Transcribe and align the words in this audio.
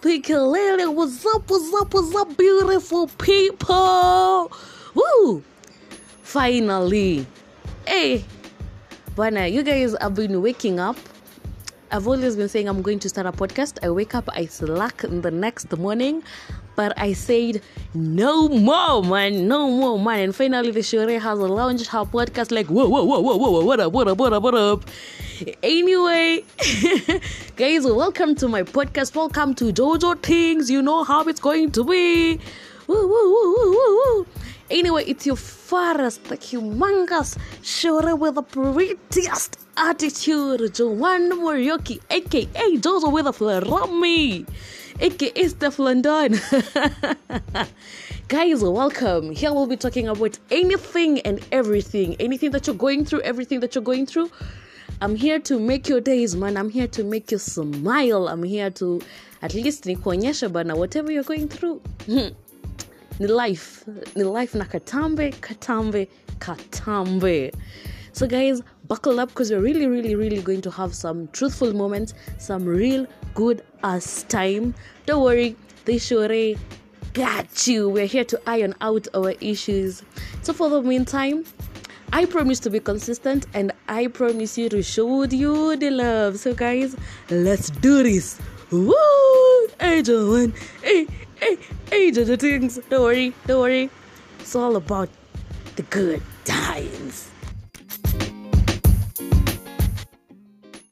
Pikalele. 0.00 0.94
What's 0.94 1.26
up, 1.26 1.50
what's 1.50 1.74
up, 1.74 1.92
what's 1.92 2.14
up, 2.14 2.34
beautiful 2.36 3.06
people? 3.18 4.50
Woo! 4.94 5.44
Finally. 6.22 7.26
Hey, 7.86 8.24
Bana, 9.14 9.46
you 9.46 9.62
guys 9.62 9.94
have 10.00 10.14
been 10.14 10.40
waking 10.40 10.80
up. 10.80 10.96
I've 11.92 12.06
always 12.06 12.36
been 12.36 12.48
saying 12.48 12.68
I'm 12.68 12.82
going 12.82 13.00
to 13.00 13.08
start 13.08 13.26
a 13.26 13.32
podcast. 13.32 13.84
I 13.84 13.90
wake 13.90 14.14
up, 14.14 14.28
I 14.32 14.46
slack 14.46 15.02
in 15.02 15.22
the 15.22 15.30
next 15.32 15.76
morning, 15.76 16.22
but 16.76 16.96
I 16.96 17.14
said 17.14 17.62
no 17.94 18.48
more, 18.48 19.02
man, 19.02 19.48
no 19.48 19.68
more, 19.68 19.98
man. 19.98 20.20
And 20.20 20.36
finally, 20.36 20.70
the 20.70 20.84
Shure 20.84 21.18
has 21.18 21.38
launched 21.40 21.88
her 21.88 22.04
podcast. 22.04 22.52
Like, 22.52 22.68
whoa, 22.68 22.88
whoa, 22.88 23.02
whoa, 23.02 23.20
whoa, 23.20 23.36
whoa, 23.36 23.64
what 23.64 23.80
up, 23.80 23.92
what 23.92 24.06
up, 24.06 24.18
what 24.18 24.32
up, 24.32 24.42
what 24.44 24.54
up? 24.54 24.84
Anyway, 25.64 26.44
guys, 27.56 27.84
welcome 27.84 28.36
to 28.36 28.46
my 28.46 28.62
podcast. 28.62 29.16
Welcome 29.16 29.54
to 29.56 29.72
Jojo 29.72 30.22
Things. 30.22 30.70
You 30.70 30.82
know 30.82 31.02
how 31.02 31.26
it's 31.26 31.40
going 31.40 31.72
to 31.72 31.82
be. 31.82 32.38
Woo, 32.86 33.08
woo, 33.08 33.08
woo, 33.08 33.52
woo, 33.52 33.70
woo, 33.72 34.16
woo. 34.16 34.26
Anyway, 34.70 35.02
it's 35.04 35.26
your 35.26 35.34
fairest, 35.34 36.22
the 36.24 36.36
humongous 36.36 37.36
Shure 37.60 38.14
with 38.14 38.36
the 38.36 38.42
prettiest 38.42 39.58
attitude, 39.76 40.72
Joanne 40.72 41.32
Morioki, 41.32 42.00
aka 42.08 42.76
Jojo 42.76 43.12
with 43.12 43.26
a 43.26 43.30
Flarami, 43.30 44.46
aka 45.00 45.48
Steph. 45.48 45.76
Guys, 48.28 48.62
welcome. 48.62 49.32
Here 49.32 49.52
we'll 49.52 49.66
be 49.66 49.76
talking 49.76 50.06
about 50.06 50.38
anything 50.52 51.18
and 51.22 51.44
everything. 51.50 52.14
Anything 52.20 52.52
that 52.52 52.68
you're 52.68 52.76
going 52.76 53.04
through, 53.04 53.22
everything 53.22 53.58
that 53.60 53.74
you're 53.74 53.82
going 53.82 54.06
through. 54.06 54.30
I'm 55.00 55.16
here 55.16 55.40
to 55.40 55.58
make 55.58 55.88
your 55.88 56.00
days, 56.00 56.36
man. 56.36 56.56
I'm 56.56 56.70
here 56.70 56.86
to 56.86 57.02
make 57.02 57.32
you 57.32 57.38
smile. 57.38 58.28
I'm 58.28 58.44
here 58.44 58.70
to 58.70 59.00
at 59.42 59.52
least 59.52 59.82
nikuonyesha 59.82 60.52
bana 60.52 60.76
whatever 60.76 61.10
you're 61.10 61.24
going 61.24 61.48
through. 61.48 61.82
ni 63.20 63.26
life 63.26 63.84
ni 64.16 64.24
life 64.24 64.58
na 64.58 64.64
katambe 64.64 65.30
katambe 65.40 66.08
katambe 66.38 67.52
so 68.12 68.26
guys 68.26 68.62
buckle 68.88 69.20
up 69.20 69.28
because 69.28 69.50
we're 69.50 69.60
really 69.60 69.86
really 69.86 70.14
really 70.14 70.40
going 70.40 70.62
to 70.62 70.70
have 70.70 70.94
some 70.94 71.28
truthful 71.28 71.72
moments 71.74 72.14
some 72.38 72.64
real 72.64 73.06
good 73.34 73.62
ass 73.82 74.24
time 74.28 74.74
don't 75.06 75.22
worry 75.22 75.54
they 75.84 75.98
sure 75.98 76.56
got 77.12 77.66
you 77.66 77.90
we're 77.90 78.06
here 78.06 78.24
to 78.24 78.40
iron 78.46 78.74
out 78.80 79.06
our 79.14 79.34
issues 79.40 80.02
so 80.42 80.54
for 80.54 80.70
the 80.70 80.80
meantime 80.82 81.44
I 82.12 82.24
promise 82.24 82.58
to 82.60 82.70
be 82.70 82.80
consistent 82.80 83.46
and 83.54 83.70
I 83.88 84.08
promise 84.08 84.58
you 84.58 84.68
to 84.70 84.82
show 84.82 85.22
you 85.22 85.76
the 85.76 85.90
love. 85.90 86.40
So, 86.40 86.52
guys, 86.52 86.96
let's 87.30 87.70
do 87.70 88.02
this. 88.02 88.36
Woo! 88.72 88.92
Hey, 89.78 90.02
Joanne. 90.02 90.52
Hey, 90.82 91.06
hey, 91.90 92.06
hey, 92.06 92.12
Jojo 92.12 92.38
Things. 92.38 92.78
Don't 92.88 93.02
worry, 93.02 93.34
don't 93.46 93.60
worry. 93.60 93.90
It's 94.38 94.54
all 94.54 94.76
about 94.76 95.08
the 95.76 95.82
good 95.82 96.22
times. 96.44 97.28